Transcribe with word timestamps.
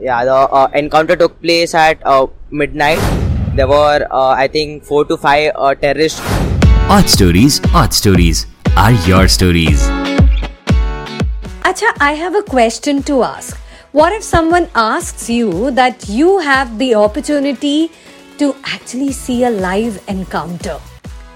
Yeah, 0.00 0.24
the 0.24 0.32
uh, 0.32 0.70
encounter 0.72 1.14
took 1.14 1.38
place 1.42 1.74
at 1.74 2.00
uh, 2.06 2.26
midnight. 2.50 2.98
There 3.54 3.68
were, 3.68 4.06
uh, 4.10 4.30
I 4.30 4.48
think, 4.48 4.82
four 4.82 5.04
to 5.04 5.16
five 5.18 5.52
uh, 5.54 5.74
terrorists. 5.74 6.22
Odd 6.88 7.06
Stories, 7.06 7.60
Odd 7.74 7.92
Stories 7.92 8.46
are 8.78 8.92
your 8.92 9.28
stories. 9.28 9.82
Acha, 11.68 11.92
I 12.00 12.14
have 12.14 12.34
a 12.34 12.42
question 12.42 13.02
to 13.02 13.22
ask. 13.24 13.58
What 13.92 14.14
if 14.14 14.22
someone 14.22 14.70
asks 14.74 15.28
you 15.28 15.70
that 15.72 16.08
you 16.08 16.38
have 16.38 16.78
the 16.78 16.94
opportunity 16.94 17.90
to 18.38 18.56
actually 18.64 19.12
see 19.12 19.44
a 19.44 19.50
live 19.50 20.02
encounter? 20.08 20.80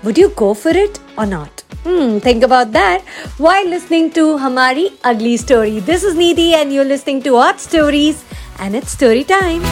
Would 0.05 0.17
you 0.17 0.31
go 0.31 0.55
for 0.55 0.71
it 0.71 0.99
or 1.19 1.27
not? 1.27 1.61
Hmm, 1.85 2.19
think 2.19 2.43
about 2.43 2.73
that 2.73 3.03
while 3.37 3.69
listening 3.69 4.11
to 4.13 4.39
Hamari 4.39 4.89
Ugly 5.05 5.37
Story. 5.37 5.81
This 5.81 6.03
is 6.03 6.15
Neeti 6.15 6.53
and 6.53 6.73
you're 6.73 6.85
listening 6.85 7.23
to 7.25 7.37
Odd 7.37 7.61
Stories 7.61 8.25
and 8.59 8.75
it's 8.75 8.91
story 8.91 9.25
time. 9.25 9.63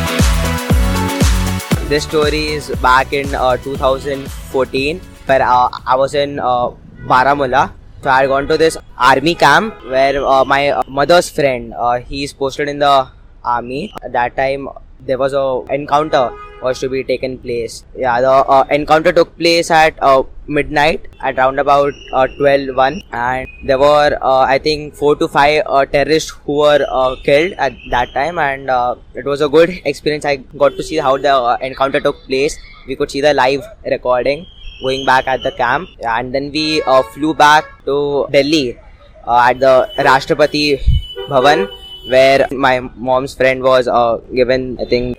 This 1.88 2.04
story 2.04 2.46
is 2.56 2.70
back 2.80 3.12
in 3.12 3.34
uh, 3.34 3.56
2014 3.58 5.00
where 5.26 5.42
uh, 5.42 5.68
I 5.86 5.96
was 5.96 6.14
in 6.14 6.38
uh, 6.38 6.70
Baramulla. 7.06 7.72
So 8.02 8.10
I 8.10 8.22
had 8.22 8.28
gone 8.28 8.48
to 8.48 8.58
this 8.58 8.76
army 8.98 9.34
camp 9.34 9.84
where 9.84 10.24
uh, 10.26 10.44
my 10.44 10.70
uh, 10.70 10.82
mother's 10.88 11.28
friend, 11.28 11.74
uh, 11.74 12.00
he's 12.00 12.32
posted 12.32 12.68
in 12.68 12.78
the 12.78 13.08
army. 13.44 13.92
At 14.02 14.12
that 14.12 14.36
time, 14.36 14.68
there 15.00 15.18
was 15.18 15.32
a 15.34 15.62
encounter 15.72 16.32
was 16.62 16.78
to 16.80 16.88
be 16.88 17.04
taken 17.04 17.38
place. 17.38 17.84
Yeah, 17.96 18.20
the 18.20 18.30
uh, 18.30 18.64
encounter 18.70 19.12
took 19.12 19.36
place 19.36 19.70
at 19.70 19.94
uh, 20.00 20.22
midnight 20.46 21.06
at 21.20 21.38
around 21.38 21.58
about 21.58 21.92
uh, 22.12 22.26
12 22.26 22.76
1 22.76 23.02
and 23.12 23.48
there 23.64 23.78
were 23.78 24.18
uh, 24.20 24.40
I 24.40 24.58
think 24.58 24.94
4 24.94 25.16
to 25.16 25.28
5 25.28 25.62
uh, 25.66 25.86
terrorists 25.86 26.30
who 26.30 26.58
were 26.58 26.84
uh, 26.88 27.16
killed 27.24 27.52
at 27.52 27.72
that 27.90 28.12
time 28.12 28.38
and 28.38 28.68
uh, 28.68 28.96
it 29.14 29.24
was 29.24 29.40
a 29.40 29.48
good 29.48 29.70
experience. 29.84 30.24
I 30.24 30.36
got 30.36 30.76
to 30.76 30.82
see 30.82 30.96
how 30.96 31.16
the 31.16 31.34
uh, 31.34 31.56
encounter 31.60 32.00
took 32.00 32.24
place. 32.26 32.58
We 32.86 32.96
could 32.96 33.10
see 33.10 33.20
the 33.20 33.32
live 33.34 33.62
recording 33.84 34.46
going 34.82 35.06
back 35.06 35.28
at 35.28 35.42
the 35.42 35.52
camp 35.52 35.88
and 36.00 36.34
then 36.34 36.50
we 36.50 36.82
uh, 36.82 37.02
flew 37.02 37.34
back 37.34 37.64
to 37.84 38.26
Delhi 38.32 38.78
at 39.26 39.60
the 39.60 39.88
Rashtrapati 39.96 40.80
Bhavan 41.28 41.70
where 42.08 42.48
my 42.50 42.80
mom's 42.80 43.34
friend 43.34 43.62
was 43.62 43.86
given 44.34 44.76
I 44.80 44.84
think. 44.86 45.16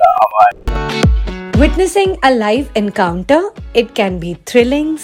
Witnessing 1.63 2.17
a 2.23 2.33
live 2.33 2.69
encounter, 2.75 3.51
it 3.73 3.95
can 3.95 4.19
be 4.19 4.33
thrilling, 4.45 4.97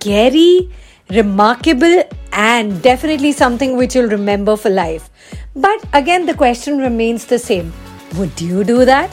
scary, 0.00 0.70
remarkable, 1.10 2.02
and 2.32 2.80
definitely 2.82 3.32
something 3.32 3.76
which 3.76 3.94
you'll 3.94 4.08
remember 4.10 4.56
for 4.56 4.70
life. 4.70 5.10
But 5.54 5.84
again, 5.92 6.26
the 6.26 6.34
question 6.34 6.78
remains 6.78 7.26
the 7.26 7.38
same 7.38 7.72
Would 8.16 8.40
you 8.40 8.64
do 8.64 8.84
that? 8.84 9.10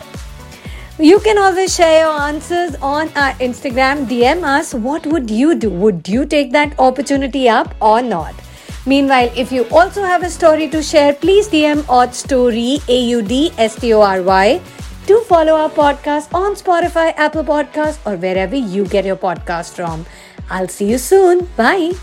You 0.99 1.19
can 1.19 1.37
always 1.37 1.75
share 1.75 1.99
your 2.03 2.19
answers 2.21 2.75
on 2.81 3.09
our 3.09 3.33
Instagram. 3.47 4.07
DM 4.07 4.43
us 4.43 4.73
what 4.73 5.05
would 5.05 5.29
you 5.29 5.53
do? 5.55 5.69
Would 5.69 6.07
you 6.07 6.25
take 6.25 6.51
that 6.53 6.79
opportunity 6.79 7.47
up 7.49 7.75
or 7.81 8.01
not? 8.01 8.33
Meanwhile, 8.85 9.29
if 9.35 9.51
you 9.51 9.65
also 9.69 10.03
have 10.03 10.23
a 10.23 10.29
story 10.29 10.69
to 10.69 10.81
share, 10.81 11.13
please 11.13 11.49
DM 11.49 11.83
Audstory 11.99 12.81
A 12.87 12.99
U 13.09 13.21
D 13.21 13.51
S 13.57 13.75
T 13.75 13.93
O 13.93 14.01
R 14.01 14.21
Y. 14.23 14.61
Do 15.07 15.21
follow 15.21 15.53
our 15.53 15.69
podcast 15.69 16.33
on 16.33 16.55
Spotify, 16.55 17.13
Apple 17.15 17.45
Podcasts, 17.45 17.99
or 18.05 18.17
wherever 18.17 18.57
you 18.57 18.85
get 18.85 19.05
your 19.05 19.15
podcast 19.15 19.73
from. 19.73 20.05
I'll 20.49 20.67
see 20.67 20.89
you 20.89 20.97
soon. 20.97 21.45
Bye. 21.55 21.93